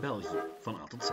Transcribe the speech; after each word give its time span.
België 0.00 0.42
van 0.60 0.74
A 0.74 0.84
tot 0.84 1.04
Z. 1.04 1.10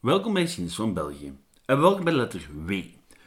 Welkom 0.00 0.32
bij 0.32 0.42
Geschiedenis 0.42 0.76
van 0.76 0.94
België. 0.94 1.38
En 1.64 1.80
welkom 1.80 2.04
bij 2.04 2.12
letter 2.12 2.48
W. 2.66 2.72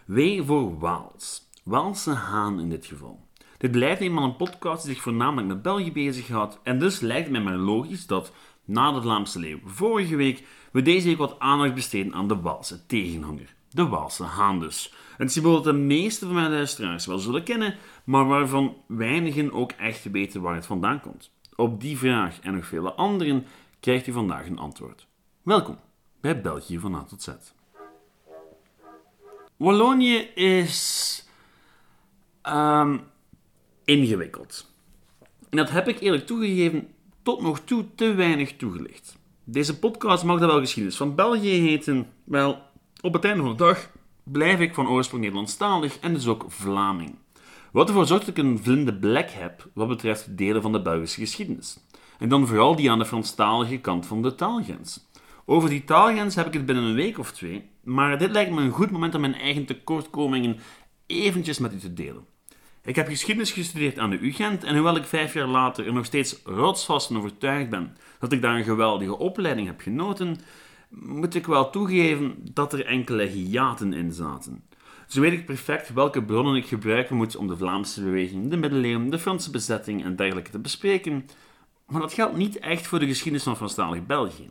W 0.06 0.46
voor 0.46 0.80
Waals. 0.80 1.50
Waalse 1.64 2.12
haan 2.12 2.60
in 2.60 2.70
dit 2.70 2.86
geval. 2.86 3.28
Dit 3.58 3.72
blijft 3.72 4.02
eenmaal 4.02 4.24
een 4.24 4.36
podcast 4.36 4.84
die 4.84 4.94
zich 4.94 5.04
voornamelijk 5.04 5.48
met 5.48 5.62
België 5.62 5.92
bezighoudt 5.92 6.60
en 6.64 6.80
dus 6.80 7.00
lijkt 7.00 7.24
het 7.24 7.32
mij 7.32 7.42
maar 7.42 7.58
logisch 7.58 8.08
dat 8.08 8.32
na 8.66 8.92
de 8.92 9.02
Vlaamse 9.02 9.40
leeuw 9.40 9.60
vorige 9.66 10.16
week 10.16 10.44
we 10.72 10.82
deze 10.82 11.08
week 11.08 11.18
wat 11.18 11.40
aandacht 11.40 11.74
besteden 11.74 12.14
aan 12.14 12.28
de 12.28 12.42
Waalse 12.42 12.86
tegenhanger. 12.86 13.55
De 13.76 13.88
Waalse 13.88 14.24
haan 14.24 14.60
dus. 14.60 14.94
Een 15.18 15.30
symbool 15.30 15.54
dat 15.54 15.64
de 15.64 15.74
meeste 15.74 16.26
van 16.26 16.34
mijn 16.36 16.52
luisteraars 16.52 17.06
wel 17.06 17.18
zullen 17.18 17.44
kennen, 17.44 17.76
maar 18.04 18.28
waarvan 18.28 18.78
weinigen 18.88 19.52
ook 19.52 19.72
echt 19.72 20.12
weten 20.12 20.42
waar 20.42 20.56
het 20.56 20.66
vandaan 20.66 21.02
komt. 21.02 21.32
Op 21.56 21.82
die 21.82 21.98
vraag 21.98 22.40
en 22.40 22.54
nog 22.54 22.66
vele 22.66 22.94
anderen 22.94 23.46
krijgt 23.80 24.08
u 24.08 24.12
vandaag 24.12 24.48
een 24.48 24.58
antwoord. 24.58 25.08
Welkom 25.42 25.78
bij 26.22 26.42
België 26.42 26.80
van 26.80 26.96
A 26.96 27.04
tot 27.04 27.22
Z. 27.22 27.30
Wallonië 29.58 30.18
is 30.36 31.26
ehm, 32.42 32.98
ingewikkeld. 33.86 34.72
En 35.50 35.58
dat 35.58 35.70
heb 35.70 35.88
ik 35.88 36.00
eerlijk 36.00 36.26
toegegeven 36.26 36.88
tot 37.24 37.42
nog 37.42 37.60
toe 37.60 37.86
te 37.96 38.14
weinig 38.14 38.56
toegelicht. 38.56 39.18
Deze 39.44 39.80
podcast 39.80 40.24
mag 40.24 40.40
dat 40.40 40.50
wel 40.50 40.60
geschiedenis 40.60 40.98
van 40.98 41.16
België 41.16 41.60
heten. 41.60 42.08
Wel, 42.24 42.74
op 43.06 43.14
het 43.14 43.26
einde 43.26 43.42
van 43.44 43.52
de 43.52 43.58
dag 43.58 43.90
blijf 44.24 44.60
ik 44.60 44.74
van 44.74 44.88
oorsprong 44.88 45.24
Nederlandstalig 45.24 46.00
en 46.00 46.14
dus 46.14 46.28
ook 46.28 46.46
Vlaming. 46.48 47.16
Wat 47.72 47.88
ervoor 47.88 48.06
zorgt 48.06 48.26
dat 48.26 48.38
ik 48.38 48.44
een 48.44 48.60
vlinde 48.64 48.94
blik 48.94 49.30
heb 49.30 49.70
wat 49.74 49.88
betreft 49.88 50.38
delen 50.38 50.62
van 50.62 50.72
de 50.72 50.82
Belgische 50.82 51.20
geschiedenis. 51.20 51.80
En 52.20 52.30
dan 52.30 52.48
vooral 52.48 52.76
die 52.76 52.92
aan 52.92 53.00
de 53.00 53.06
Franstalige 53.06 53.78
kant 53.78 54.06
van 54.06 54.22
de 54.22 54.36
taalgrens. 54.36 55.08
Over 55.46 55.70
die 55.70 55.84
taalgrens 55.84 56.36
heb 56.36 56.48
ik 56.48 56.54
het 56.54 56.66
binnen 56.66 56.84
een 56.84 56.96
week 56.96 57.20
of 57.20 57.32
twee, 57.32 57.70
maar 57.84 58.18
dit 58.18 58.32
lijkt 58.32 58.52
me 58.52 58.62
een 58.62 58.72
goed 58.72 58.92
moment 58.92 59.16
om 59.16 59.22
mijn 59.22 59.36
eigen 59.36 59.66
tekortkomingen 59.66 60.58
eventjes 61.06 61.60
met 61.60 61.74
u 61.74 61.78
te 61.78 61.94
delen. 61.94 62.26
Ik 62.84 62.96
heb 62.96 63.08
geschiedenis 63.08 63.52
gestudeerd 63.52 64.00
aan 64.00 64.10
de 64.10 64.20
UGent 64.20 64.64
en 64.64 64.74
hoewel 64.74 64.96
ik 64.96 65.06
vijf 65.06 65.34
jaar 65.34 65.48
later 65.48 65.86
er 65.88 65.94
nog 65.94 66.06
steeds 66.06 66.42
rotsvast 66.44 67.08
van 67.08 67.18
overtuigd 67.18 67.70
ben 67.70 67.98
dat 68.20 68.32
ik 68.32 68.42
daar 68.42 68.56
een 68.56 68.64
geweldige 68.64 69.18
opleiding 69.18 69.68
heb 69.68 69.82
genoten, 69.82 70.38
moet 70.90 71.36
ik 71.36 71.46
wel 71.46 71.70
toegeven 71.70 72.36
dat 72.54 72.74
er 72.74 72.86
enkele 72.86 73.26
hiaten 73.26 73.94
in 73.94 74.12
zaten. 74.12 74.64
Zo 75.08 75.22
weet 75.22 75.34
ik 75.34 75.46
perfect 75.46 75.94
welke 75.94 76.24
bronnen 76.24 76.56
ik 76.56 76.66
gebruiken 76.66 77.16
moet 77.16 77.36
om 77.36 77.48
de 77.48 77.58
Vlaamse 77.58 78.04
beweging, 78.04 78.50
de 78.50 78.58
middeleeuwen, 78.58 79.10
de 79.10 79.20
Franse 79.20 79.52
bezetting 79.52 80.04
en 80.04 80.16
dergelijke 80.16 80.52
te 80.52 80.60
bespreken, 80.60 81.26
maar 81.88 82.02
dat 82.02 82.14
geldt 82.14 82.38
niet 82.38 82.60
echt 82.60 82.88
voor 82.88 83.00
de 83.00 83.08
geschiedenis 83.08 83.44
van 83.44 83.56
Franstalig 83.56 84.06
België. 84.06 84.50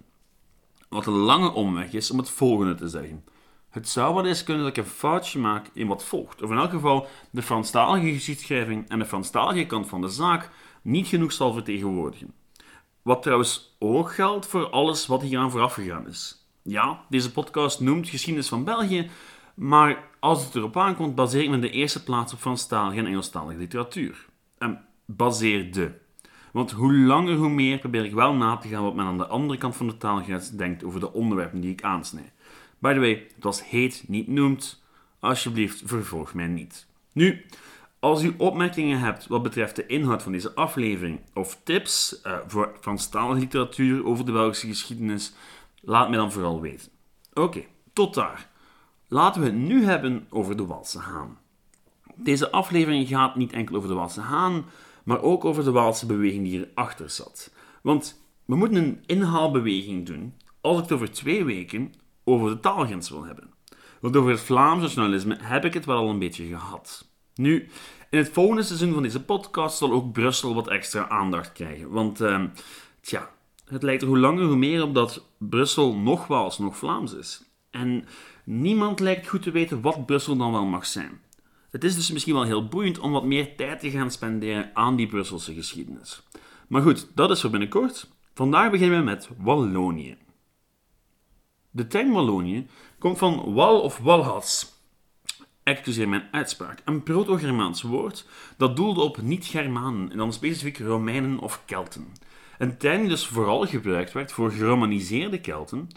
Wat 0.88 1.06
een 1.06 1.12
lange 1.12 1.52
omweg 1.52 1.92
is 1.92 2.10
om 2.10 2.18
het 2.18 2.30
volgende 2.30 2.74
te 2.74 2.88
zeggen. 2.88 3.24
Het 3.70 3.88
zou 3.88 4.14
wel 4.14 4.26
eens 4.26 4.44
kunnen 4.44 4.62
dat 4.64 4.76
ik 4.76 4.84
een 4.84 4.90
foutje 4.90 5.38
maak 5.38 5.70
in 5.72 5.86
wat 5.86 6.04
volgt, 6.04 6.42
of 6.42 6.50
in 6.50 6.56
elk 6.56 6.70
geval 6.70 7.06
de 7.30 7.42
Franstalige 7.42 8.12
geschiedschrijving 8.12 8.88
en 8.88 8.98
de 8.98 9.04
Franstalige 9.04 9.66
kant 9.66 9.88
van 9.88 10.00
de 10.00 10.08
zaak 10.08 10.50
niet 10.82 11.06
genoeg 11.06 11.32
zal 11.32 11.52
vertegenwoordigen. 11.52 12.32
Wat 13.04 13.22
trouwens 13.22 13.76
ook 13.78 14.12
geldt 14.12 14.46
voor 14.46 14.70
alles 14.70 15.06
wat 15.06 15.22
hier 15.22 15.38
aan 15.38 15.50
vooraf 15.50 15.74
gegaan 15.74 16.08
is. 16.08 16.46
Ja, 16.62 17.04
deze 17.08 17.32
podcast 17.32 17.80
noemt 17.80 18.08
geschiedenis 18.08 18.48
van 18.48 18.64
België, 18.64 19.10
maar 19.54 20.08
als 20.20 20.44
het 20.44 20.54
erop 20.54 20.76
aankomt, 20.76 21.14
baseer 21.14 21.42
ik 21.42 21.50
me 21.50 21.58
de 21.58 21.70
eerste 21.70 22.02
plaats 22.02 22.32
op 22.32 22.38
Franstalige 22.38 22.98
en 22.98 23.06
Engelstalige 23.06 23.58
literatuur. 23.58 24.26
En 24.58 24.84
baseerde. 25.04 25.98
Want 26.52 26.70
hoe 26.70 26.94
langer 26.94 27.36
hoe 27.36 27.48
meer 27.48 27.78
probeer 27.78 28.04
ik 28.04 28.12
wel 28.12 28.34
na 28.34 28.56
te 28.56 28.68
gaan 28.68 28.82
wat 28.82 28.94
men 28.94 29.06
aan 29.06 29.18
de 29.18 29.26
andere 29.26 29.58
kant 29.58 29.76
van 29.76 29.86
de 29.86 29.96
taalgrens 29.96 30.50
denkt 30.50 30.84
over 30.84 31.00
de 31.00 31.12
onderwerpen 31.12 31.60
die 31.60 31.72
ik 31.72 31.82
aansnij. 31.82 32.32
By 32.78 32.92
the 32.92 33.00
way, 33.00 33.26
het 33.34 33.44
was 33.44 33.68
heet 33.68 34.04
niet 34.06 34.28
noemt. 34.28 34.82
Alsjeblieft, 35.18 35.82
vervolg 35.84 36.34
mij 36.34 36.46
niet. 36.46 36.86
Nu, 37.12 37.44
als 38.04 38.22
u 38.22 38.34
opmerkingen 38.36 38.98
hebt 38.98 39.26
wat 39.26 39.42
betreft 39.42 39.76
de 39.76 39.86
inhoud 39.86 40.22
van 40.22 40.32
deze 40.32 40.54
aflevering 40.54 41.20
of 41.34 41.60
tips 41.62 42.20
uh, 42.26 42.36
voor 42.46 42.76
Franstalige 42.80 43.40
literatuur 43.40 44.06
over 44.06 44.24
de 44.24 44.32
Belgische 44.32 44.66
geschiedenis, 44.66 45.34
laat 45.80 46.10
me 46.10 46.16
dan 46.16 46.32
vooral 46.32 46.60
weten. 46.60 46.88
Oké, 47.34 47.64
tot 47.92 48.14
daar. 48.14 48.50
Laten 49.08 49.40
we 49.40 49.46
het 49.46 49.56
nu 49.56 49.84
hebben 49.84 50.26
over 50.30 50.56
de 50.56 50.66
Waalse 50.66 50.98
haan. 50.98 51.38
Deze 52.14 52.50
aflevering 52.50 53.08
gaat 53.08 53.36
niet 53.36 53.52
enkel 53.52 53.76
over 53.76 53.88
de 53.88 53.94
Waalse 53.94 54.20
haan, 54.20 54.64
maar 55.04 55.22
ook 55.22 55.44
over 55.44 55.64
de 55.64 55.72
Waalse 55.72 56.06
beweging 56.06 56.44
die 56.44 56.70
erachter 56.74 57.10
zat. 57.10 57.52
Want 57.82 58.22
we 58.44 58.56
moeten 58.56 58.84
een 58.84 59.02
inhaalbeweging 59.06 60.06
doen 60.06 60.34
als 60.60 60.76
ik 60.76 60.82
het 60.82 60.92
over 60.92 61.12
twee 61.12 61.44
weken 61.44 61.94
over 62.24 62.50
de 62.50 62.60
taalgrens 62.60 63.10
wil 63.10 63.24
hebben. 63.24 63.50
Want 64.00 64.16
over 64.16 64.30
het 64.30 64.40
Vlaams 64.40 64.82
nationalisme 64.82 65.36
heb 65.40 65.64
ik 65.64 65.74
het 65.74 65.84
wel 65.84 65.96
al 65.96 66.08
een 66.08 66.18
beetje 66.18 66.46
gehad. 66.46 67.12
Nu, 67.34 67.68
in 68.10 68.18
het 68.18 68.28
volgende 68.28 68.62
seizoen 68.62 68.92
van 68.92 69.02
deze 69.02 69.24
podcast 69.24 69.78
zal 69.78 69.92
ook 69.92 70.12
Brussel 70.12 70.54
wat 70.54 70.68
extra 70.68 71.08
aandacht 71.08 71.52
krijgen. 71.52 71.90
Want, 71.90 72.20
uh, 72.20 72.44
tja, 73.00 73.30
het 73.64 73.82
lijkt 73.82 74.02
er 74.02 74.08
hoe 74.08 74.18
langer 74.18 74.44
hoe 74.44 74.56
meer 74.56 74.82
op 74.82 74.94
dat 74.94 75.26
Brussel 75.38 75.94
nog 75.94 76.26
Waals, 76.26 76.58
nog 76.58 76.76
Vlaams 76.76 77.14
is. 77.14 77.44
En 77.70 78.04
niemand 78.44 79.00
lijkt 79.00 79.28
goed 79.28 79.42
te 79.42 79.50
weten 79.50 79.80
wat 79.80 80.06
Brussel 80.06 80.36
dan 80.36 80.52
wel 80.52 80.64
mag 80.64 80.86
zijn. 80.86 81.20
Het 81.70 81.84
is 81.84 81.94
dus 81.94 82.10
misschien 82.10 82.34
wel 82.34 82.44
heel 82.44 82.68
boeiend 82.68 82.98
om 82.98 83.12
wat 83.12 83.24
meer 83.24 83.56
tijd 83.56 83.80
te 83.80 83.90
gaan 83.90 84.10
spenderen 84.10 84.70
aan 84.74 84.96
die 84.96 85.06
Brusselse 85.06 85.54
geschiedenis. 85.54 86.22
Maar 86.68 86.82
goed, 86.82 87.10
dat 87.14 87.30
is 87.30 87.40
voor 87.40 87.50
binnenkort. 87.50 88.08
Vandaag 88.34 88.70
beginnen 88.70 88.98
we 88.98 89.04
met 89.04 89.28
Wallonië. 89.38 90.16
De 91.70 91.86
term 91.86 92.12
Wallonië 92.12 92.66
komt 92.98 93.18
van 93.18 93.54
wal 93.54 93.80
of 93.80 93.98
walhats. 93.98 94.73
Excuseer 95.64 96.08
mijn 96.08 96.28
uitspraak. 96.30 96.82
Een 96.84 97.02
proto-Germaans 97.02 97.82
woord 97.82 98.26
dat 98.56 98.76
doelde 98.76 99.00
op 99.00 99.22
niet-Germanen 99.22 100.10
en 100.10 100.16
dan 100.16 100.32
specifiek 100.32 100.78
Romeinen 100.78 101.38
of 101.38 101.62
Kelten. 101.64 102.06
Een 102.58 102.76
term 102.76 103.00
die 103.00 103.08
dus 103.08 103.26
vooral 103.26 103.66
gebruikt 103.66 104.12
werd 104.12 104.32
voor 104.32 104.50
geromaniseerde 104.50 105.40
Kelten 105.40 105.88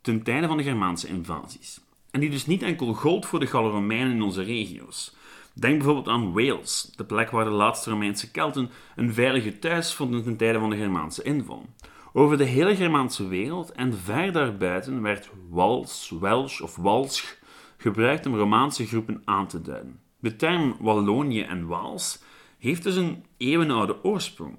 ten 0.00 0.22
tijde 0.22 0.46
van 0.46 0.56
de 0.56 0.62
Germaanse 0.62 1.08
invasies. 1.08 1.80
En 2.10 2.20
die 2.20 2.30
dus 2.30 2.46
niet 2.46 2.62
enkel 2.62 2.94
gold 2.94 3.26
voor 3.26 3.40
de 3.40 3.46
Gallo-Romeinen 3.46 4.12
in 4.12 4.22
onze 4.22 4.42
regio's. 4.42 5.16
Denk 5.52 5.76
bijvoorbeeld 5.76 6.08
aan 6.08 6.32
Wales, 6.32 6.92
de 6.96 7.04
plek 7.04 7.30
waar 7.30 7.44
de 7.44 7.50
laatste 7.50 7.90
Romeinse 7.90 8.30
Kelten 8.30 8.70
een 8.96 9.14
veilige 9.14 9.58
thuis 9.58 9.94
vonden 9.94 10.22
ten 10.22 10.36
tijde 10.36 10.58
van 10.58 10.70
de 10.70 10.76
Germaanse 10.76 11.22
inval. 11.22 11.66
Over 12.12 12.38
de 12.38 12.44
hele 12.44 12.76
Germaanse 12.76 13.28
wereld 13.28 13.72
en 13.72 13.94
ver 13.94 14.32
daarbuiten 14.32 15.02
werd 15.02 15.30
Wals, 15.50 16.12
Welsh 16.20 16.60
of 16.60 16.76
Walsch 16.76 17.42
gebruikt 17.76 18.26
om 18.26 18.36
Romaanse 18.36 18.86
groepen 18.86 19.22
aan 19.24 19.46
te 19.46 19.62
duiden. 19.62 20.00
De 20.18 20.36
term 20.36 20.76
Wallonië 20.80 21.42
en 21.42 21.66
Waals 21.66 22.22
heeft 22.58 22.82
dus 22.82 22.96
een 22.96 23.24
eeuwenoude 23.36 24.04
oorsprong. 24.04 24.56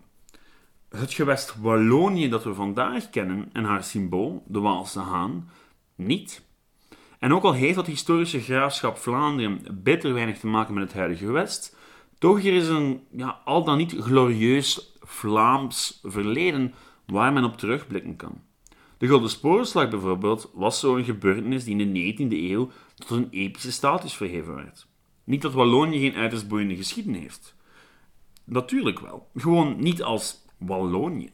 Het 0.90 1.14
gewest 1.14 1.56
Wallonië 1.62 2.30
dat 2.30 2.44
we 2.44 2.54
vandaag 2.54 3.10
kennen 3.10 3.50
en 3.54 3.64
haar 3.64 3.84
symbool, 3.84 4.44
de 4.48 4.60
Waalse 4.60 5.00
haan, 5.00 5.50
niet. 5.96 6.44
En 7.20 7.34
ook 7.34 7.44
al 7.44 7.54
heeft 7.54 7.76
dat 7.76 7.86
historische 7.86 8.42
graafschap 8.42 8.98
Vlaanderen 8.98 9.62
bitter 9.84 10.14
weinig 10.14 10.40
te 10.40 10.48
maken 10.48 10.74
met 10.74 10.84
het 10.84 10.94
huidige 10.94 11.26
gewest, 11.26 11.76
toch 12.18 12.40
er 12.40 12.54
is 12.54 12.68
een 12.68 13.04
ja, 13.12 13.42
al 13.46 13.64
dan 13.64 13.78
niet 13.78 13.96
glorieus 14.00 14.98
Vlaams 15.02 16.00
verleden 16.04 16.74
waar 17.06 17.34
men 17.34 17.44
op 17.44 17.58
terugblikken 17.58 18.16
kan. 18.16 18.42
De 18.98 19.08
Golden 19.08 19.30
Sporenslag 19.30 19.90
bijvoorbeeld 19.90 20.50
was 20.54 20.80
zo'n 20.80 21.04
gebeurtenis 21.04 21.64
die 21.64 21.78
in 21.78 21.94
de 21.94 22.14
19e 22.14 22.52
eeuw 22.52 22.72
tot 22.96 23.10
een 23.10 23.28
epische 23.32 23.72
status 23.72 24.14
verheven 24.14 24.56
werd. 24.56 24.88
Niet 25.24 25.42
dat 25.42 25.54
Wallonië 25.54 26.00
geen 26.00 26.16
uiterst 26.16 26.48
boeiende 26.48 26.76
geschiedenis 26.76 27.22
heeft. 27.22 27.56
Natuurlijk 28.44 29.00
wel. 29.00 29.28
Gewoon 29.36 29.76
niet 29.80 30.04
als 30.04 30.46
Wallonië. 30.58 31.30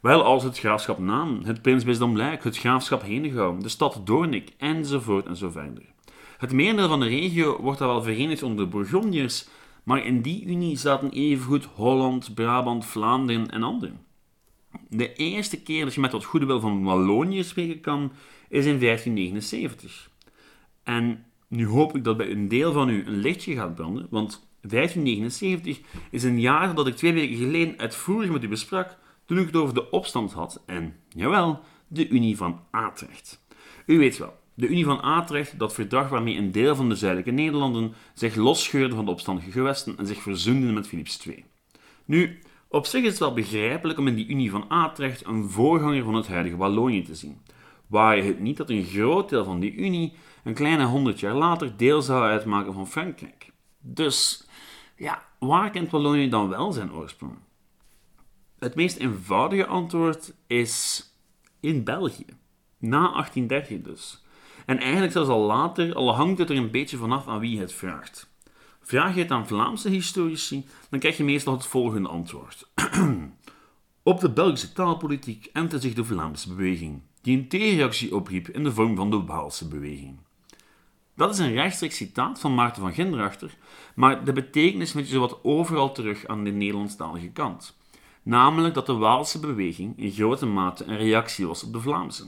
Wel 0.00 0.24
als 0.24 0.42
het 0.42 0.58
graafschap 0.58 0.98
Naam, 0.98 1.40
het 1.44 1.62
prinsbisdom 1.62 2.16
Luik, 2.16 2.44
het 2.44 2.58
graafschap 2.58 3.02
Henegouw, 3.02 3.58
de 3.58 3.68
stad 3.68 4.00
Doornik, 4.04 4.52
enzovoort 4.58 5.26
en 5.26 5.36
zo 5.36 5.50
verder. 5.50 5.82
Het 6.38 6.52
merendeel 6.52 6.88
van 6.88 7.00
de 7.00 7.06
regio 7.06 7.60
wordt 7.60 7.78
dan 7.78 7.88
wel 7.88 8.02
verenigd 8.02 8.42
onder 8.42 8.64
de 8.64 8.70
Bourgondiërs, 8.70 9.48
maar 9.82 10.04
in 10.04 10.22
die 10.22 10.44
unie 10.44 10.76
zaten 10.76 11.10
evengoed 11.10 11.64
Holland, 11.64 12.34
Brabant, 12.34 12.84
Vlaanderen 12.84 13.50
en 13.50 13.62
anderen. 13.62 14.05
De 14.88 15.12
eerste 15.12 15.62
keer 15.62 15.84
dat 15.84 15.94
je 15.94 16.00
met 16.00 16.12
wat 16.12 16.24
goede 16.24 16.46
wil 16.46 16.60
van 16.60 16.84
Wallonië 16.84 17.44
spreken 17.44 17.80
kan, 17.80 18.12
is 18.48 18.64
in 18.64 18.78
1579. 18.78 20.10
En 20.82 21.24
nu 21.48 21.66
hoop 21.66 21.96
ik 21.96 22.04
dat 22.04 22.16
bij 22.16 22.30
een 22.30 22.48
deel 22.48 22.72
van 22.72 22.88
u 22.88 23.06
een 23.06 23.18
lichtje 23.18 23.54
gaat 23.54 23.74
branden, 23.74 24.06
want 24.10 24.48
1579 24.60 25.80
is 26.10 26.22
een 26.22 26.40
jaar 26.40 26.74
dat 26.74 26.86
ik 26.86 26.96
twee 26.96 27.12
weken 27.12 27.36
geleden 27.36 27.78
uitvoerig 27.78 28.30
met 28.30 28.42
u 28.42 28.48
besprak 28.48 28.98
toen 29.24 29.38
ik 29.38 29.46
het 29.46 29.56
over 29.56 29.74
de 29.74 29.90
opstand 29.90 30.32
had 30.32 30.62
en, 30.66 30.94
jawel, 31.08 31.60
de 31.88 32.08
Unie 32.08 32.36
van 32.36 32.60
Atrecht. 32.70 33.44
U 33.86 33.98
weet 33.98 34.18
wel, 34.18 34.34
de 34.54 34.66
Unie 34.66 34.84
van 34.84 35.02
Atrecht, 35.02 35.58
dat 35.58 35.74
verdrag 35.74 36.08
waarmee 36.08 36.36
een 36.36 36.52
deel 36.52 36.76
van 36.76 36.88
de 36.88 36.94
zuidelijke 36.94 37.32
Nederlanden 37.32 37.92
zich 38.14 38.34
losscheurde 38.34 38.94
van 38.94 39.04
de 39.04 39.10
opstandige 39.10 39.50
gewesten 39.50 39.98
en 39.98 40.06
zich 40.06 40.22
verzoenden 40.22 40.74
met 40.74 40.88
Philips 40.88 41.26
II. 41.26 41.44
Nu, 42.04 42.38
op 42.68 42.86
zich 42.86 43.02
is 43.02 43.08
het 43.08 43.18
wel 43.18 43.34
begrijpelijk 43.34 43.98
om 43.98 44.06
in 44.06 44.14
die 44.14 44.26
Unie 44.26 44.50
van 44.50 44.68
Atrecht 44.68 45.26
een 45.26 45.50
voorganger 45.50 46.04
van 46.04 46.14
het 46.14 46.26
huidige 46.26 46.56
Wallonië 46.56 47.02
te 47.02 47.14
zien. 47.14 47.40
Waar 47.86 48.16
je 48.16 48.22
het 48.22 48.40
niet 48.40 48.56
dat 48.56 48.70
een 48.70 48.84
groot 48.84 49.28
deel 49.28 49.44
van 49.44 49.60
die 49.60 49.74
Unie 49.74 50.12
een 50.44 50.54
kleine 50.54 50.84
honderd 50.84 51.20
jaar 51.20 51.34
later 51.34 51.76
deel 51.76 52.02
zou 52.02 52.22
uitmaken 52.22 52.72
van 52.72 52.88
Frankrijk. 52.88 53.52
Dus, 53.80 54.46
ja, 54.96 55.22
waar 55.38 55.70
kent 55.70 55.90
Wallonië 55.90 56.28
dan 56.28 56.48
wel 56.48 56.72
zijn 56.72 56.92
oorsprong? 56.92 57.38
Het 58.58 58.74
meest 58.74 58.96
eenvoudige 58.96 59.66
antwoord 59.66 60.34
is 60.46 61.04
in 61.60 61.84
België. 61.84 62.26
Na 62.78 63.12
1830 63.12 63.82
dus. 63.82 64.24
En 64.66 64.78
eigenlijk 64.78 65.12
zelfs 65.12 65.28
al 65.28 65.40
later, 65.40 65.94
al 65.94 66.14
hangt 66.14 66.38
het 66.38 66.50
er 66.50 66.56
een 66.56 66.70
beetje 66.70 66.96
vanaf 66.96 67.28
aan 67.28 67.40
wie 67.40 67.60
het 67.60 67.72
vraagt. 67.72 68.34
Vraag 68.86 69.14
je 69.14 69.20
het 69.20 69.30
aan 69.30 69.46
Vlaamse 69.46 69.88
historici, 69.88 70.66
dan 70.90 70.98
krijg 70.98 71.16
je 71.16 71.24
meestal 71.24 71.52
het 71.52 71.66
volgende 71.66 72.08
antwoord. 72.08 72.68
Op 74.02 74.20
de 74.20 74.30
Belgische 74.30 74.72
taalpolitiek 74.72 75.50
entte 75.52 75.80
zich 75.80 75.94
de 75.94 76.04
Vlaamse 76.04 76.48
beweging, 76.48 77.02
die 77.22 77.38
een 77.38 77.48
tegenreactie 77.48 78.14
opriep 78.14 78.48
in 78.48 78.64
de 78.64 78.72
vorm 78.72 78.96
van 78.96 79.10
de 79.10 79.24
Waalse 79.24 79.68
beweging. 79.68 80.18
Dat 81.16 81.34
is 81.34 81.38
een 81.38 81.52
rechtstreeks 81.52 81.96
citaat 81.96 82.40
van 82.40 82.54
Maarten 82.54 82.82
van 82.82 82.92
Gindrachter, 82.92 83.56
maar 83.94 84.24
de 84.24 84.32
betekenis 84.32 84.90
vind 84.90 85.06
je 85.06 85.12
zowat 85.12 85.38
overal 85.42 85.92
terug 85.92 86.26
aan 86.26 86.44
de 86.44 86.50
Nederlandstalige 86.50 87.28
kant. 87.28 87.76
Namelijk 88.22 88.74
dat 88.74 88.86
de 88.86 88.94
Waalse 88.94 89.40
beweging 89.40 89.98
in 89.98 90.10
grote 90.10 90.46
mate 90.46 90.84
een 90.84 90.96
reactie 90.96 91.46
was 91.46 91.62
op 91.62 91.72
de 91.72 91.80
Vlaamse. 91.80 92.24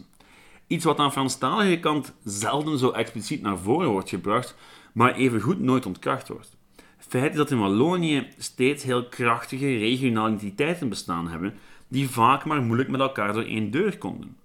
Iets 0.67 0.85
wat 0.85 0.99
aan 0.99 1.13
Franstalige 1.13 1.81
kant 1.81 2.15
zelden 2.25 2.79
zo 2.79 2.91
expliciet 2.91 3.43
naar 3.43 3.59
voren 3.59 3.91
wordt 3.91 4.09
gebracht, 4.09 4.57
maar 4.99 5.15
evengoed 5.15 5.61
nooit 5.61 5.87
ontkracht 5.87 6.29
wordt. 6.29 6.57
Feit 6.99 7.31
is 7.31 7.37
dat 7.37 7.51
in 7.51 7.59
Wallonië 7.59 8.29
steeds 8.39 8.85
heel 8.85 9.09
krachtige 9.09 9.79
regionale 9.79 10.35
identiteiten 10.35 10.89
bestaan 10.89 11.29
hebben, 11.29 11.55
die 11.89 12.11
vaak 12.11 12.45
maar 12.45 12.63
moeilijk 12.63 12.89
met 12.89 13.01
elkaar 13.01 13.33
door 13.33 13.43
één 13.43 13.71
deur 13.71 13.99
konden. 13.99 14.37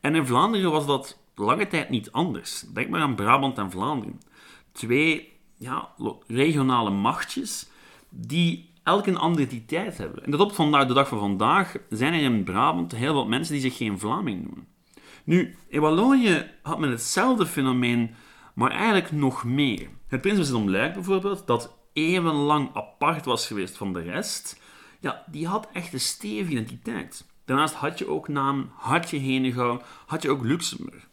En 0.00 0.14
in 0.14 0.26
Vlaanderen 0.26 0.70
was 0.70 0.86
dat 0.86 1.18
lange 1.34 1.66
tijd 1.66 1.88
niet 1.88 2.12
anders. 2.12 2.64
Denk 2.74 2.88
maar 2.88 3.00
aan 3.00 3.14
Brabant 3.14 3.58
en 3.58 3.70
Vlaanderen. 3.70 4.20
Twee 4.72 5.32
ja, 5.58 5.88
regionale 6.26 6.90
machtjes 6.90 7.68
die 8.08 8.70
elk 8.82 9.06
een 9.06 9.18
andere 9.18 9.46
identiteit 9.46 9.98
hebben. 9.98 10.24
En 10.24 10.30
dat 10.30 10.40
op 10.40 10.52
vandaag, 10.52 10.86
de 10.86 10.94
dag 10.94 11.08
van 11.08 11.18
vandaag 11.18 11.76
zijn 11.88 12.14
er 12.14 12.22
in 12.22 12.44
Brabant 12.44 12.94
heel 12.94 13.14
wat 13.14 13.28
mensen 13.28 13.52
die 13.52 13.62
zich 13.62 13.76
geen 13.76 13.98
Vlaming 13.98 14.42
noemen. 14.44 14.66
Nu, 15.24 15.56
in 15.68 15.80
Wallonië 15.80 16.50
had 16.62 16.78
men 16.78 16.90
hetzelfde 16.90 17.46
fenomeen, 17.46 18.14
maar 18.54 18.70
eigenlijk 18.70 19.12
nog 19.12 19.44
meer. 19.44 19.88
Het 20.06 20.20
prinsbezit 20.20 20.68
Luik 20.68 20.94
bijvoorbeeld, 20.94 21.46
dat 21.46 21.74
eeuwenlang 21.92 22.70
apart 22.74 23.24
was 23.24 23.46
geweest 23.46 23.76
van 23.76 23.92
de 23.92 24.00
rest, 24.00 24.60
ja, 25.00 25.24
die 25.26 25.46
had 25.46 25.68
echt 25.72 25.92
een 25.92 26.00
stevige 26.00 26.52
identiteit. 26.52 27.24
Daarnaast 27.44 27.74
had 27.74 27.98
je 27.98 28.08
ook 28.08 28.28
namen, 28.28 28.70
had 28.74 29.10
je 29.10 29.18
Henegouw, 29.18 29.82
had 30.06 30.22
je 30.22 30.30
ook 30.30 30.44
Luxemburg. 30.44 31.08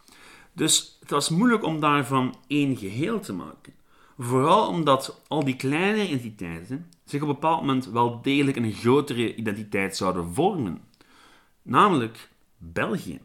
Dus 0.53 0.97
het 0.99 1.09
was 1.09 1.29
moeilijk 1.29 1.63
om 1.63 1.79
daarvan 1.79 2.35
één 2.47 2.77
geheel 2.77 3.19
te 3.19 3.33
maken. 3.33 3.73
Vooral 4.17 4.67
omdat 4.67 5.21
al 5.27 5.43
die 5.43 5.55
kleinere 5.55 6.07
entiteiten 6.07 6.91
zich 7.05 7.21
op 7.21 7.27
een 7.27 7.33
bepaald 7.33 7.59
moment 7.59 7.85
wel 7.85 8.21
degelijk 8.21 8.57
een 8.57 8.73
grotere 8.73 9.35
identiteit 9.35 9.97
zouden 9.97 10.33
vormen. 10.33 10.81
Namelijk 11.61 12.29
België. 12.57 13.19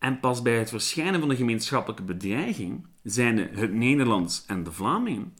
En 0.00 0.20
pas 0.20 0.42
bij 0.42 0.58
het 0.58 0.68
verschijnen 0.68 1.20
van 1.20 1.28
de 1.28 1.36
gemeenschappelijke 1.36 2.02
bedreiging, 2.02 2.86
zijnde 3.02 3.50
het 3.52 3.72
Nederlands 3.72 4.44
en 4.46 4.62
de 4.62 4.72
Vlamingen, 4.72 5.34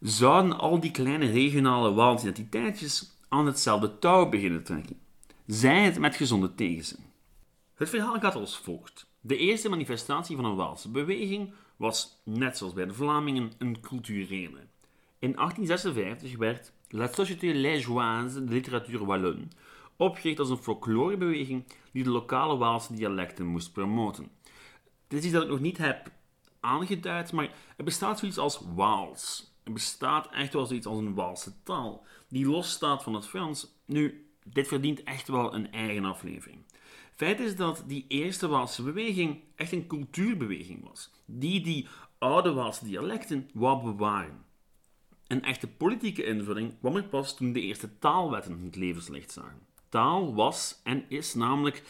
zouden 0.00 0.58
al 0.58 0.80
die 0.80 0.90
kleine 0.90 1.30
regionale 1.30 1.92
Waalse 1.92 2.28
identiteitjes 2.28 3.16
aan 3.28 3.46
hetzelfde 3.46 3.98
touw 3.98 4.28
beginnen 4.28 4.64
trekken. 4.64 4.98
Zij 5.46 5.82
het 5.82 5.98
met 5.98 6.16
gezonde 6.16 6.54
tegenzin. 6.54 7.04
Het 7.74 7.88
verhaal 7.88 8.20
gaat 8.20 8.34
als 8.34 8.58
volgt. 8.58 9.06
De 9.20 9.36
eerste 9.36 9.68
manifestatie 9.68 10.36
van 10.36 10.44
een 10.44 10.56
Waalse 10.56 10.90
beweging 10.90 11.52
was, 11.76 12.20
net 12.24 12.58
zoals 12.58 12.72
bij 12.72 12.86
de 12.86 12.94
Vlamingen, 12.94 13.52
een 13.58 13.80
culturele. 13.80 14.66
In 15.18 15.32
1856 15.32 16.36
werd 16.36 16.72
La 16.88 17.06
Société 17.06 17.46
Liégeoise 17.46 18.44
de 18.44 18.52
Literatuur 18.52 19.04
Wallonne 19.04 19.46
opgericht 19.96 20.38
als 20.38 20.50
een 20.50 20.56
folklorebeweging 20.56 21.64
die 21.92 22.04
de 22.04 22.10
lokale 22.10 22.56
Waalse 22.56 22.94
dialecten 22.94 23.46
moest 23.46 23.72
promoten. 23.72 24.30
Dit 25.08 25.18
is 25.18 25.24
iets 25.24 25.34
dat 25.34 25.42
ik 25.42 25.48
nog 25.48 25.60
niet 25.60 25.78
heb 25.78 26.10
aangeduid, 26.60 27.32
maar 27.32 27.50
er 27.76 27.84
bestaat 27.84 28.18
zoiets 28.18 28.38
als 28.38 28.60
Waals. 28.74 29.52
Er 29.62 29.72
bestaat 29.72 30.30
echt 30.30 30.52
wel 30.52 30.66
zoiets 30.66 30.86
als 30.86 30.98
een 30.98 31.14
Waalse 31.14 31.62
taal, 31.62 32.06
die 32.28 32.46
losstaat 32.46 33.02
van 33.02 33.14
het 33.14 33.26
Frans. 33.26 33.68
Nu, 33.84 34.26
dit 34.44 34.68
verdient 34.68 35.02
echt 35.02 35.28
wel 35.28 35.54
een 35.54 35.72
eigen 35.72 36.04
aflevering. 36.04 36.64
Feit 37.14 37.40
is 37.40 37.56
dat 37.56 37.84
die 37.86 38.04
eerste 38.08 38.48
Waalse 38.48 38.82
beweging 38.82 39.40
echt 39.56 39.72
een 39.72 39.86
cultuurbeweging 39.86 40.88
was, 40.88 41.10
die 41.24 41.60
die 41.60 41.88
oude 42.18 42.52
Waalse 42.52 42.84
dialecten 42.84 43.50
wou 43.54 43.82
bewaren. 43.82 44.44
Een 45.26 45.42
echte 45.42 45.68
politieke 45.68 46.24
invulling 46.24 46.78
kwam 46.78 46.96
er 46.96 47.04
pas 47.04 47.36
toen 47.36 47.52
de 47.52 47.60
eerste 47.60 47.98
taalwetten 47.98 48.62
het 48.64 48.76
levenslicht 48.76 49.32
zagen. 49.32 49.66
Taal 49.92 50.34
was 50.34 50.80
en 50.84 51.04
is 51.08 51.34
namelijk 51.34 51.82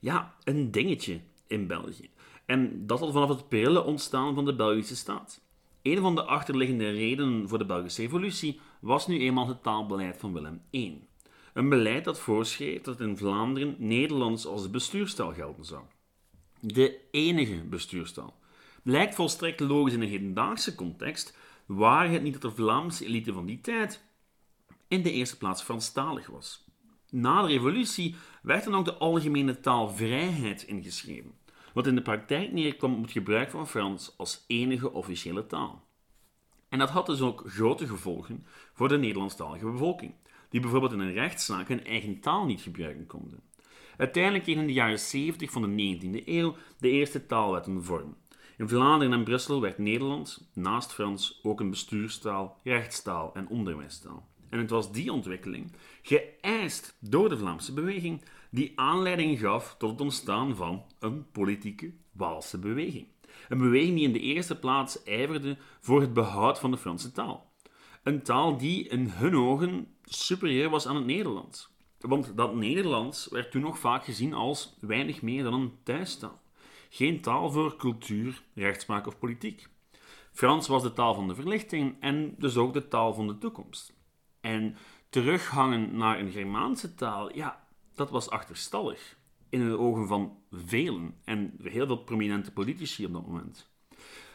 ja, 0.00 0.34
een 0.44 0.70
dingetje 0.70 1.20
in 1.46 1.66
België. 1.66 2.10
En 2.46 2.86
dat 2.86 3.00
al 3.00 3.12
vanaf 3.12 3.28
het 3.28 3.48
prille 3.48 3.84
ontstaan 3.84 4.34
van 4.34 4.44
de 4.44 4.54
Belgische 4.54 4.96
staat. 4.96 5.40
Een 5.82 5.98
van 5.98 6.14
de 6.14 6.22
achterliggende 6.22 6.90
redenen 6.90 7.48
voor 7.48 7.58
de 7.58 7.66
Belgische 7.66 8.02
revolutie 8.02 8.60
was 8.80 9.06
nu 9.06 9.18
eenmaal 9.18 9.48
het 9.48 9.62
taalbeleid 9.62 10.16
van 10.16 10.32
Willem 10.32 10.62
I. 10.70 11.08
Een 11.52 11.68
beleid 11.68 12.04
dat 12.04 12.18
voorschreef 12.18 12.82
dat 12.82 13.00
in 13.00 13.16
Vlaanderen 13.16 13.76
Nederlands 13.78 14.46
als 14.46 14.70
bestuurstaal 14.70 15.32
gelden 15.32 15.64
zou. 15.64 15.82
De 16.60 17.00
enige 17.10 17.64
bestuurstaal. 17.64 18.38
Blijkt 18.82 19.14
volstrekt 19.14 19.60
logisch 19.60 19.94
in 19.94 20.02
een 20.02 20.08
hedendaagse 20.08 20.74
context, 20.74 21.36
waar 21.66 22.10
het 22.10 22.22
niet 22.22 22.32
dat 22.32 22.42
de 22.42 22.62
Vlaamse 22.62 23.04
elite 23.04 23.32
van 23.32 23.46
die 23.46 23.60
tijd 23.60 24.04
in 24.88 25.02
de 25.02 25.12
eerste 25.12 25.36
plaats 25.36 25.62
Franstalig 25.62 26.26
was. 26.26 26.67
Na 27.10 27.42
de 27.42 27.48
revolutie 27.48 28.14
werd 28.42 28.64
dan 28.64 28.74
ook 28.74 28.84
de 28.84 28.94
algemene 28.94 29.60
taalvrijheid 29.60 30.62
ingeschreven, 30.62 31.32
wat 31.74 31.86
in 31.86 31.94
de 31.94 32.02
praktijk 32.02 32.52
neerkwam 32.52 32.94
op 32.94 33.02
het 33.02 33.12
gebruik 33.12 33.50
van 33.50 33.68
Frans 33.68 34.14
als 34.16 34.44
enige 34.46 34.92
officiële 34.92 35.46
taal. 35.46 35.86
En 36.68 36.78
dat 36.78 36.90
had 36.90 37.06
dus 37.06 37.20
ook 37.20 37.42
grote 37.46 37.86
gevolgen 37.86 38.46
voor 38.72 38.88
de 38.88 38.98
Nederlandstalige 38.98 39.70
bevolking, 39.70 40.14
die 40.48 40.60
bijvoorbeeld 40.60 40.92
in 40.92 41.00
een 41.00 41.12
rechtszaak 41.12 41.68
hun 41.68 41.84
eigen 41.84 42.20
taal 42.20 42.46
niet 42.46 42.60
gebruiken 42.60 43.06
konden. 43.06 43.42
Uiteindelijk 43.96 44.44
kregen 44.44 44.62
in 44.62 44.68
de 44.68 44.74
jaren 44.74 44.98
70 44.98 45.50
van 45.50 45.62
de 45.62 45.98
19e 45.98 46.26
eeuw 46.26 46.56
de 46.78 46.90
eerste 46.90 47.26
taalwetten 47.26 47.84
vorm. 47.84 48.16
In 48.56 48.68
Vlaanderen 48.68 49.12
en 49.12 49.24
Brussel 49.24 49.60
werd 49.60 49.78
Nederlands, 49.78 50.44
naast 50.54 50.92
Frans, 50.92 51.40
ook 51.42 51.60
een 51.60 51.70
bestuurstaal, 51.70 52.60
rechtstaal 52.62 53.34
en 53.34 53.48
onderwijstaal. 53.48 54.27
En 54.50 54.58
het 54.58 54.70
was 54.70 54.92
die 54.92 55.12
ontwikkeling, 55.12 55.72
geëist 56.02 56.96
door 57.00 57.28
de 57.28 57.38
Vlaamse 57.38 57.72
beweging, 57.72 58.22
die 58.50 58.72
aanleiding 58.74 59.38
gaf 59.38 59.74
tot 59.78 59.90
het 59.90 60.00
ontstaan 60.00 60.56
van 60.56 60.84
een 60.98 61.30
politieke 61.30 61.92
Waalse 62.12 62.58
beweging. 62.58 63.06
Een 63.48 63.58
beweging 63.58 63.96
die 63.96 64.06
in 64.06 64.12
de 64.12 64.20
eerste 64.20 64.58
plaats 64.58 65.02
ijverde 65.02 65.56
voor 65.80 66.00
het 66.00 66.12
behoud 66.12 66.58
van 66.58 66.70
de 66.70 66.76
Franse 66.76 67.12
taal. 67.12 67.52
Een 68.02 68.22
taal 68.22 68.56
die 68.56 68.88
in 68.88 69.08
hun 69.08 69.36
ogen 69.36 69.86
superieur 70.04 70.70
was 70.70 70.86
aan 70.86 70.96
het 70.96 71.06
Nederlands. 71.06 71.76
Want 71.98 72.36
dat 72.36 72.54
Nederlands 72.54 73.28
werd 73.30 73.50
toen 73.50 73.62
nog 73.62 73.78
vaak 73.78 74.04
gezien 74.04 74.34
als 74.34 74.76
weinig 74.80 75.22
meer 75.22 75.42
dan 75.42 75.54
een 75.54 75.72
thuistaal. 75.82 76.40
Geen 76.90 77.20
taal 77.20 77.50
voor 77.50 77.76
cultuur, 77.76 78.42
rechtspraak 78.54 79.06
of 79.06 79.18
politiek. 79.18 79.68
Frans 80.32 80.68
was 80.68 80.82
de 80.82 80.92
taal 80.92 81.14
van 81.14 81.28
de 81.28 81.34
verlichting 81.34 81.96
en 82.00 82.34
dus 82.38 82.56
ook 82.56 82.72
de 82.72 82.88
taal 82.88 83.14
van 83.14 83.26
de 83.26 83.38
toekomst. 83.38 83.97
En 84.48 84.76
terughangen 85.08 85.96
naar 85.96 86.18
een 86.18 86.30
Germaanse 86.30 86.94
taal, 86.94 87.36
ja, 87.36 87.66
dat 87.94 88.10
was 88.10 88.30
achterstallig. 88.30 89.16
In 89.48 89.68
de 89.68 89.78
ogen 89.78 90.06
van 90.06 90.36
velen 90.50 91.14
en 91.24 91.54
heel 91.62 91.86
veel 91.86 91.96
prominente 91.96 92.52
politici 92.52 93.06
op 93.06 93.12
dat 93.12 93.26
moment. 93.26 93.70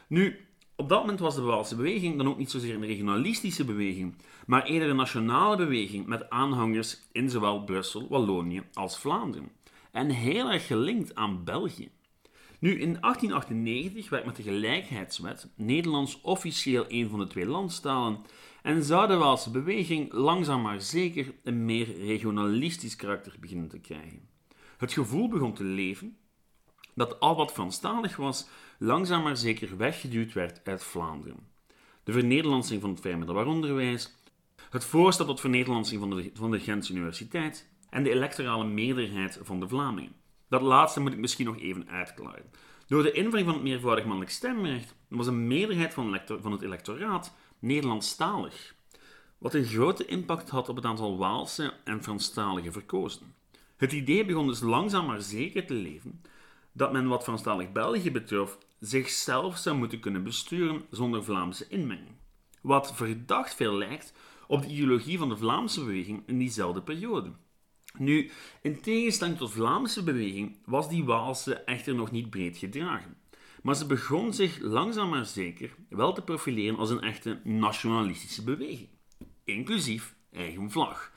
Nu, 0.07 0.47
op 0.75 0.89
dat 0.89 0.99
moment 0.99 1.19
was 1.19 1.35
de 1.35 1.41
Waalse 1.41 1.75
beweging 1.75 2.17
dan 2.17 2.27
ook 2.27 2.37
niet 2.37 2.51
zozeer 2.51 2.75
een 2.75 2.85
regionalistische 2.85 3.65
beweging, 3.65 4.15
maar 4.45 4.63
eerder 4.63 4.89
een 4.89 4.95
nationale 4.95 5.55
beweging 5.55 6.05
met 6.05 6.29
aanhangers 6.29 7.01
in 7.11 7.29
zowel 7.29 7.63
Brussel, 7.63 8.07
Wallonië 8.09 8.63
als 8.73 8.99
Vlaanderen. 8.99 9.51
En 9.91 10.09
heel 10.09 10.51
erg 10.51 10.67
gelinkt 10.67 11.15
aan 11.15 11.43
België. 11.43 11.91
Nu, 12.59 12.71
in 12.71 12.97
1898 13.01 14.09
werd 14.09 14.25
met 14.25 14.35
de 14.35 14.43
Gelijkheidswet 14.43 15.47
Nederlands 15.55 16.21
officieel 16.21 16.85
een 16.87 17.09
van 17.09 17.19
de 17.19 17.27
twee 17.27 17.45
landstalen 17.45 18.21
en 18.63 18.83
zou 18.83 19.07
de 19.07 19.15
Waalse 19.15 19.51
beweging 19.51 20.13
langzaam 20.13 20.61
maar 20.61 20.81
zeker 20.81 21.33
een 21.43 21.65
meer 21.65 21.97
regionalistisch 21.97 22.95
karakter 22.95 23.35
beginnen 23.39 23.67
te 23.67 23.79
krijgen. 23.79 24.29
Het 24.77 24.93
gevoel 24.93 25.27
begon 25.27 25.53
te 25.53 25.63
leven 25.63 26.17
dat 26.93 27.19
al 27.19 27.35
wat 27.35 27.51
Franstalig 27.51 28.15
was, 28.15 28.47
langzaam 28.79 29.23
maar 29.23 29.37
zeker 29.37 29.77
weggeduwd 29.77 30.33
werd 30.33 30.61
uit 30.63 30.83
Vlaanderen. 30.83 31.47
De 32.03 32.11
vernederlandsing 32.11 32.81
van 32.81 32.89
het 32.89 32.99
vrij 32.99 33.45
onderwijs, 33.45 34.15
het 34.69 34.85
voorstel 34.85 35.25
tot 35.25 35.39
vernederlandsing 35.39 35.99
van 35.99 36.09
de, 36.09 36.31
van 36.33 36.51
de 36.51 36.59
Gentse 36.59 36.93
Universiteit 36.93 37.69
en 37.89 38.03
de 38.03 38.11
electorale 38.11 38.65
meerderheid 38.65 39.39
van 39.41 39.59
de 39.59 39.67
Vlamingen. 39.67 40.15
Dat 40.47 40.61
laatste 40.61 40.99
moet 40.99 41.13
ik 41.13 41.19
misschien 41.19 41.45
nog 41.45 41.59
even 41.59 41.89
uitklaren. 41.89 42.51
Door 42.87 43.03
de 43.03 43.11
invoering 43.11 43.45
van 43.45 43.53
het 43.53 43.63
meervoudig 43.63 44.05
mannelijk 44.05 44.31
stemrecht 44.31 44.95
was 45.07 45.27
een 45.27 45.47
meerderheid 45.47 45.93
van 45.93 46.51
het 46.51 46.61
electoraat 46.61 47.35
Nederlandstalig, 47.63 48.75
wat 49.37 49.53
een 49.53 49.65
grote 49.65 50.05
impact 50.05 50.49
had 50.49 50.69
op 50.69 50.75
het 50.75 50.85
aantal 50.85 51.17
Waalse 51.17 51.73
en 51.83 52.03
Franstaligen 52.03 52.71
verkozen. 52.71 53.35
Het 53.77 53.91
idee 53.91 54.25
begon 54.25 54.47
dus 54.47 54.59
langzaam 54.59 55.05
maar 55.05 55.21
zeker 55.21 55.65
te 55.65 55.73
leven 55.73 56.21
dat 56.71 56.91
men 56.91 57.07
wat 57.07 57.23
Franstalig 57.23 57.71
België 57.71 58.11
betrof 58.11 58.57
zichzelf 58.79 59.57
zou 59.57 59.77
moeten 59.77 59.99
kunnen 59.99 60.23
besturen 60.23 60.85
zonder 60.89 61.23
Vlaamse 61.23 61.67
inmenging. 61.67 62.15
Wat 62.61 62.95
verdacht 62.95 63.55
veel 63.55 63.77
lijkt 63.77 64.13
op 64.47 64.61
de 64.61 64.67
ideologie 64.67 65.17
van 65.17 65.29
de 65.29 65.37
Vlaamse 65.37 65.79
beweging 65.79 66.23
in 66.25 66.37
diezelfde 66.37 66.81
periode. 66.81 67.31
Nu, 67.97 68.31
in 68.61 68.81
tegenstelling 68.81 69.37
tot 69.37 69.51
Vlaamse 69.51 70.03
beweging 70.03 70.57
was 70.65 70.89
die 70.89 71.03
Waalse 71.03 71.53
echter 71.53 71.95
nog 71.95 72.11
niet 72.11 72.29
breed 72.29 72.57
gedragen. 72.57 73.22
Maar 73.63 73.75
ze 73.75 73.85
begon 73.85 74.33
zich 74.33 74.59
langzaam 74.59 75.09
maar 75.09 75.25
zeker 75.25 75.75
wel 75.89 76.13
te 76.13 76.21
profileren 76.21 76.77
als 76.77 76.89
een 76.89 77.01
echte 77.01 77.39
nationalistische 77.43 78.43
beweging. 78.43 78.89
Inclusief 79.43 80.15
eigen 80.31 80.71
vlag. 80.71 81.11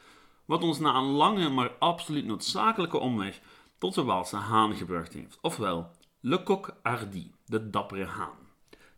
Wat 0.44 0.62
ons 0.62 0.78
na 0.78 0.94
een 0.94 1.04
lange 1.04 1.48
maar 1.48 1.70
absoluut 1.78 2.24
noodzakelijke 2.24 2.98
omweg 2.98 3.40
tot 3.78 3.94
de 3.94 4.02
Waalse 4.02 4.36
haan 4.36 4.76
gebracht 4.76 5.12
heeft. 5.12 5.38
Ofwel, 5.40 5.90
Le 6.20 6.42
Coq 6.42 6.82
Hardy, 6.82 7.30
de 7.46 7.70
dappere 7.70 8.04
haan. 8.04 8.38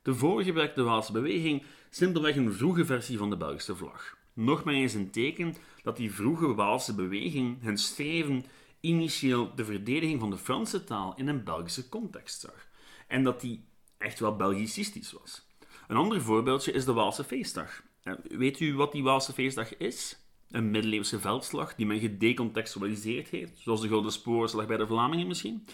De 0.03 0.15
voorgebruikte 0.15 0.83
Waalse 0.83 1.13
beweging 1.13 1.63
simpelweg 1.91 2.37
een 2.37 2.53
vroege 2.53 2.85
versie 2.85 3.19
van 3.19 3.31
de 3.31 3.37
Belgische 3.37 3.77
vlag. 3.77 4.17
Nog 4.33 4.65
maar 4.65 4.75
eens 4.75 4.95
een 4.95 5.11
teken 5.11 5.55
dat 5.83 5.97
die 5.97 6.15
vroege 6.15 6.55
Waalse 6.55 6.95
beweging 6.95 7.63
hun 7.63 7.79
streven 7.79 8.45
initieel 8.81 9.55
de 9.55 9.65
verdediging 9.65 10.21
van 10.21 10.31
de 10.31 10.39
Franse 10.39 10.85
taal 10.85 11.15
in 11.17 11.29
een 11.29 11.45
Belgische 11.45 11.89
context 11.89 12.41
zag. 12.41 12.68
En 13.09 13.25
dat 13.25 13.41
die 13.41 13.65
echt 13.99 14.19
wel 14.19 14.37
Belgicistisch 14.37 15.13
was. 15.13 15.47
Een 15.89 15.97
ander 15.97 16.23
voorbeeldje 16.23 16.73
is 16.73 16.85
de 16.85 16.93
Waalse 16.93 17.25
feestdag. 17.25 17.83
Eh, 18.03 18.15
weet 18.29 18.61
u 18.61 18.75
wat 18.75 18.93
die 18.93 19.03
Waalse 19.03 19.33
feestdag 19.33 19.77
is? 19.77 20.23
Een 20.51 20.71
middeleeuwse 20.71 21.21
veldslag 21.21 21.75
die 21.75 21.87
men 21.87 21.99
gedecontextualiseerd 21.99 23.29
heeft, 23.29 23.59
zoals 23.59 23.81
de 23.81 23.89
Gouden 23.89 24.13
Spoorslag 24.13 24.67
bij 24.67 24.77
de 24.77 24.87
Vlamingen 24.87 25.27
misschien? 25.27 25.67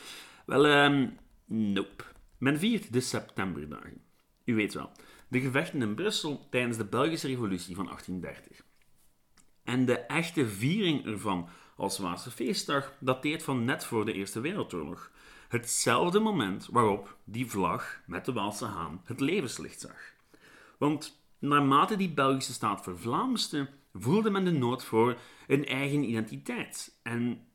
Wel, 0.46 0.66
um, 0.66 1.18
nope. 1.46 2.04
Men 2.38 2.58
viert 2.58 2.92
de 2.92 3.00
septemberdagen. 3.00 4.02
U 4.44 4.54
weet 4.54 4.74
wel, 4.74 4.90
de 5.28 5.40
gevechten 5.40 5.82
in 5.82 5.94
Brussel 5.94 6.46
tijdens 6.50 6.76
de 6.76 6.84
Belgische 6.84 7.26
Revolutie 7.26 7.74
van 7.74 7.86
1830. 7.86 8.64
En 9.64 9.84
de 9.84 9.98
echte 9.98 10.48
viering 10.48 11.06
ervan 11.06 11.48
als 11.76 11.98
Waalse 11.98 12.30
feestdag 12.30 12.92
dateert 13.00 13.42
van 13.42 13.64
net 13.64 13.84
voor 13.84 14.04
de 14.04 14.12
Eerste 14.12 14.40
Wereldoorlog. 14.40 15.10
Hetzelfde 15.48 16.20
moment 16.20 16.68
waarop 16.70 17.16
die 17.24 17.50
vlag 17.50 18.00
met 18.06 18.24
de 18.24 18.32
Waalse 18.32 18.64
haan 18.64 19.00
het 19.04 19.20
levenslicht 19.20 19.80
zag. 19.80 20.12
Want 20.78 21.22
naarmate 21.38 21.96
die 21.96 22.10
Belgische 22.10 22.52
staat 22.52 22.82
vervlaamste, 22.82 23.68
voelde 23.92 24.30
men 24.30 24.44
de 24.44 24.52
nood 24.52 24.84
voor 24.84 25.16
een 25.46 25.66
eigen 25.66 26.08
identiteit. 26.08 26.98
En 27.02 27.46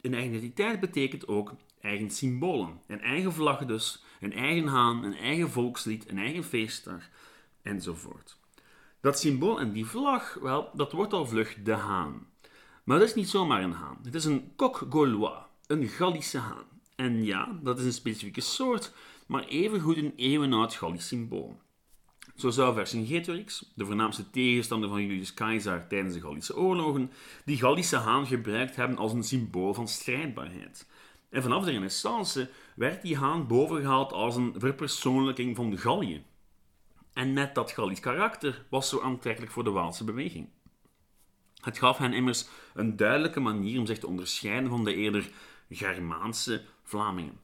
een 0.00 0.14
eigen 0.14 0.34
identiteit 0.34 0.80
betekent 0.80 1.28
ook 1.28 1.54
eigen 1.80 2.10
symbolen. 2.10 2.80
Een 2.86 3.00
eigen 3.00 3.32
vlag 3.32 3.64
dus, 3.64 4.04
een 4.20 4.32
eigen 4.32 4.66
haan, 4.66 5.04
een 5.04 5.16
eigen 5.16 5.50
volkslied, 5.50 6.10
een 6.10 6.18
eigen 6.18 6.44
feestdag, 6.44 7.08
enzovoort. 7.62 8.40
Dat 9.00 9.18
symbool 9.18 9.60
en 9.60 9.72
die 9.72 9.86
vlag, 9.86 10.34
wel, 10.34 10.70
dat 10.74 10.92
wordt 10.92 11.12
al 11.12 11.26
vlug 11.26 11.62
de 11.62 11.74
haan. 11.74 12.26
Maar 12.84 12.98
dat 12.98 13.08
is 13.08 13.14
niet 13.14 13.28
zomaar 13.28 13.62
een 13.62 13.72
haan. 13.72 13.98
Het 14.02 14.14
is 14.14 14.24
een 14.24 14.52
coq 14.52 14.88
gaulois, 14.88 15.38
een 15.66 15.88
Gallische 15.88 16.38
haan. 16.38 16.71
En 16.96 17.24
ja, 17.24 17.58
dat 17.62 17.78
is 17.78 17.84
een 17.84 17.92
specifieke 17.92 18.40
soort, 18.40 18.92
maar 19.26 19.44
evengoed 19.44 19.96
een 19.96 20.12
eeuwenoud 20.16 20.74
Gallisch 20.74 21.08
symbool. 21.08 21.60
Zo 22.36 22.50
zou 22.50 22.74
Vercingetorix, 22.74 23.72
de 23.74 23.84
voornaamste 23.84 24.30
tegenstander 24.30 24.88
van 24.88 25.02
Julius 25.02 25.34
Caesar 25.34 25.88
tijdens 25.88 26.14
de 26.14 26.20
Gallische 26.20 26.56
oorlogen, 26.56 27.12
die 27.44 27.56
Gallische 27.56 27.96
haan 27.96 28.26
gebruikt 28.26 28.76
hebben 28.76 28.98
als 28.98 29.12
een 29.12 29.24
symbool 29.24 29.74
van 29.74 29.88
strijdbaarheid. 29.88 30.88
En 31.30 31.42
vanaf 31.42 31.64
de 31.64 31.70
Renaissance 31.70 32.50
werd 32.74 33.02
die 33.02 33.16
haan 33.16 33.46
bovengehaald 33.46 34.12
als 34.12 34.36
een 34.36 34.54
verpersoonlijking 34.56 35.56
van 35.56 35.70
de 35.70 35.76
Gallië. 35.76 36.24
En 37.12 37.32
net 37.32 37.54
dat 37.54 37.70
Gallisch 37.70 38.00
karakter 38.00 38.64
was 38.70 38.88
zo 38.88 39.00
aantrekkelijk 39.00 39.52
voor 39.52 39.64
de 39.64 39.70
Waalse 39.70 40.04
beweging. 40.04 40.48
Het 41.60 41.78
gaf 41.78 41.98
hen 41.98 42.12
immers 42.12 42.46
een 42.74 42.96
duidelijke 42.96 43.40
manier 43.40 43.78
om 43.78 43.86
zich 43.86 43.98
te 43.98 44.06
onderscheiden 44.06 44.70
van 44.70 44.84
de 44.84 44.94
eerder 44.94 45.30
Germaanse 45.70 46.62
Vlamingen. 46.82 47.40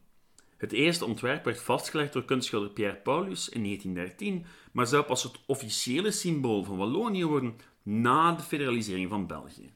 Het 0.56 0.72
eerste 0.72 1.04
ontwerp 1.04 1.44
werd 1.44 1.60
vastgelegd 1.60 2.12
door 2.12 2.24
kunstschilder 2.24 2.70
Pierre 2.70 2.96
Paulus 2.96 3.48
in 3.48 3.62
1913, 3.62 4.46
maar 4.72 4.86
zou 4.86 5.04
pas 5.04 5.22
het 5.22 5.40
officiële 5.46 6.10
symbool 6.10 6.64
van 6.64 6.76
Wallonië 6.76 7.24
worden 7.24 7.56
na 7.82 8.32
de 8.32 8.42
federalisering 8.42 9.08
van 9.08 9.26
België. 9.26 9.72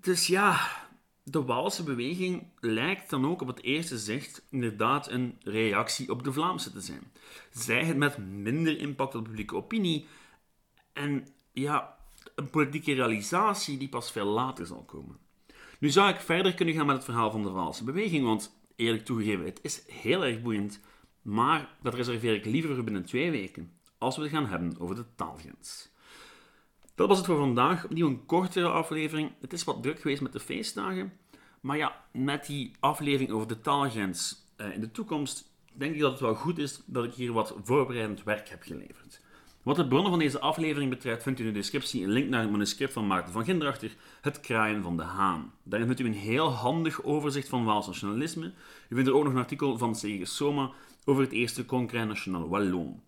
Dus 0.00 0.26
ja, 0.26 0.70
de 1.22 1.42
Waalse 1.42 1.82
beweging 1.82 2.46
lijkt 2.60 3.10
dan 3.10 3.26
ook 3.26 3.40
op 3.40 3.46
het 3.46 3.62
eerste 3.62 3.98
zicht 3.98 4.46
inderdaad 4.50 5.10
een 5.10 5.38
reactie 5.42 6.10
op 6.10 6.24
de 6.24 6.32
Vlaamse 6.32 6.72
te 6.72 6.80
zijn. 6.80 7.12
Zij 7.50 7.84
het 7.84 7.96
met 7.96 8.18
minder 8.18 8.78
impact 8.78 9.14
op 9.14 9.22
de 9.22 9.28
publieke 9.28 9.56
opinie 9.56 10.06
en 10.92 11.26
ja, 11.52 11.96
een 12.34 12.50
politieke 12.50 12.94
realisatie 12.94 13.78
die 13.78 13.88
pas 13.88 14.12
veel 14.12 14.26
later 14.26 14.66
zal 14.66 14.82
komen. 14.82 15.18
Nu 15.80 15.90
zou 15.90 16.10
ik 16.10 16.20
verder 16.20 16.54
kunnen 16.54 16.74
gaan 16.74 16.86
met 16.86 16.96
het 16.96 17.04
verhaal 17.04 17.30
van 17.30 17.42
de 17.42 17.50
Waalse 17.50 17.84
beweging, 17.84 18.24
want 18.24 18.58
eerlijk 18.76 19.04
toegegeven, 19.04 19.44
het 19.44 19.58
is 19.62 19.82
heel 19.88 20.24
erg 20.24 20.42
boeiend, 20.42 20.80
maar 21.22 21.68
dat 21.82 21.94
reserveer 21.94 22.34
ik 22.34 22.44
liever 22.44 22.84
binnen 22.84 23.04
twee 23.04 23.30
weken, 23.30 23.72
als 23.98 24.16
we 24.16 24.22
het 24.22 24.30
gaan 24.30 24.46
hebben 24.46 24.78
over 24.78 24.94
de 24.94 25.04
taalgrens. 25.14 25.94
Dat 26.96 27.08
was 27.08 27.16
het 27.16 27.26
voor 27.26 27.36
vandaag. 27.36 27.84
Opnieuw 27.84 28.08
een 28.08 28.26
kortere 28.26 28.68
aflevering. 28.68 29.32
Het 29.40 29.52
is 29.52 29.64
wat 29.64 29.82
druk 29.82 30.00
geweest 30.00 30.22
met 30.22 30.32
de 30.32 30.40
feestdagen. 30.40 31.12
Maar 31.60 31.76
ja, 31.76 32.04
met 32.12 32.46
die 32.46 32.72
aflevering 32.80 33.30
over 33.30 33.48
de 33.48 33.60
taalgrens 33.60 34.46
uh, 34.56 34.74
in 34.74 34.80
de 34.80 34.90
toekomst, 34.90 35.52
denk 35.72 35.94
ik 35.94 36.00
dat 36.00 36.10
het 36.10 36.20
wel 36.20 36.34
goed 36.34 36.58
is 36.58 36.82
dat 36.86 37.04
ik 37.04 37.14
hier 37.14 37.32
wat 37.32 37.54
voorbereidend 37.62 38.22
werk 38.22 38.48
heb 38.48 38.62
geleverd. 38.62 39.20
Wat 39.66 39.76
de 39.76 39.86
bronnen 39.86 40.10
van 40.10 40.18
deze 40.18 40.40
aflevering 40.40 40.90
betreft, 40.90 41.22
vindt 41.22 41.40
u 41.40 41.46
in 41.46 41.52
de 41.52 41.58
descriptie 41.58 42.02
een 42.02 42.10
link 42.10 42.28
naar 42.28 42.40
het 42.40 42.50
manuscript 42.50 42.92
van 42.92 43.06
Maarten 43.06 43.32
van 43.32 43.44
Gindrachter, 43.44 43.90
Het 44.20 44.40
Kraaien 44.40 44.82
van 44.82 44.96
de 44.96 45.02
Haan. 45.02 45.52
Daarin 45.62 45.86
vindt 45.86 46.02
u 46.02 46.06
een 46.06 46.26
heel 46.32 46.50
handig 46.50 47.02
overzicht 47.02 47.48
van 47.48 47.64
Waals 47.64 47.86
nationalisme. 47.86 48.46
U 48.88 48.94
vindt 48.94 49.08
er 49.08 49.14
ook 49.14 49.24
nog 49.24 49.32
een 49.32 49.38
artikel 49.38 49.78
van 49.78 49.92
C.G. 49.92 50.28
Soma 50.28 50.70
over 51.04 51.22
het 51.22 51.32
eerste 51.32 51.64
Congrès 51.64 52.06
National 52.06 52.48
Wallon. 52.48 53.02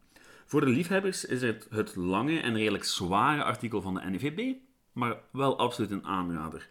Voor 0.46 0.60
de 0.60 0.66
liefhebbers 0.66 1.24
is 1.24 1.42
het 1.42 1.66
het 1.70 1.96
lange 1.96 2.40
en 2.40 2.56
redelijk 2.56 2.84
zware 2.84 3.42
artikel 3.42 3.82
van 3.82 3.94
de 3.94 4.10
NVB, 4.10 4.54
maar 4.92 5.16
wel 5.32 5.58
absoluut 5.58 5.90
een 5.90 6.06
aanrader. 6.06 6.68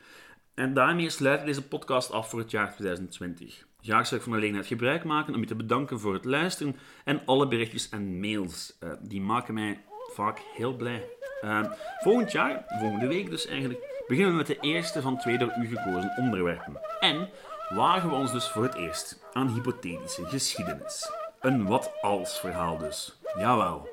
En 0.54 0.74
daarmee 0.74 1.10
sluit 1.10 1.46
deze 1.46 1.68
podcast 1.68 2.12
af 2.12 2.30
voor 2.30 2.40
het 2.40 2.52
jaar 2.52 2.74
2020. 2.76 3.66
Zou 3.82 4.02
ik 4.02 4.08
van 4.08 4.18
de 4.18 4.38
gelegenheid 4.38 4.68
gebruik 4.68 5.04
maken 5.04 5.34
om 5.34 5.40
je 5.40 5.48
te 5.48 5.56
bedanken 5.56 6.00
voor 6.00 6.14
het 6.14 6.26
luisteren 6.26 6.76
en 7.04 7.22
alle 7.26 7.48
berichtjes 7.48 7.90
en 7.90 8.20
mails. 8.20 8.78
Uh, 8.80 8.90
die 9.00 9.22
maken 9.22 9.54
mij 9.54 9.84
vaak 10.14 10.40
heel 10.56 10.76
blij. 10.76 11.10
Uh, 11.44 11.64
volgend 12.00 12.32
jaar, 12.32 12.64
volgende 12.68 13.08
week 13.08 13.30
dus 13.30 13.46
eigenlijk, 13.46 14.04
beginnen 14.08 14.32
we 14.32 14.38
met 14.38 14.48
de 14.48 14.60
eerste 14.60 15.02
van 15.02 15.18
twee 15.18 15.38
door 15.38 15.54
u 15.60 15.68
gekozen 15.68 16.14
onderwerpen. 16.18 16.82
En 17.00 17.30
wagen 17.70 18.10
we 18.10 18.16
ons 18.16 18.32
dus 18.32 18.48
voor 18.48 18.64
het 18.64 18.76
eerst 18.76 19.26
aan 19.34 19.54
hypothetische 19.54 20.26
geschiedenis. 20.26 21.12
Een 21.40 21.66
wat-als 21.66 22.40
verhaal 22.40 22.78
dus. 22.78 23.20
Jawel. 23.38 23.90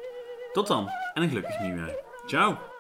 Tot 0.53 0.67
dan 0.67 0.89
en 1.15 1.23
een 1.23 1.29
gelukkig 1.29 1.61
nieuwjaar. 1.61 1.95
Ciao! 2.27 2.74